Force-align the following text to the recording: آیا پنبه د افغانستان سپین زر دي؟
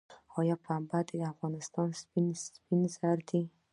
آیا 0.39 0.55
پنبه 0.65 0.99
د 1.09 1.11
افغانستان 1.31 1.87
سپین 2.61 2.81
زر 2.95 3.17
دي؟ 3.29 3.41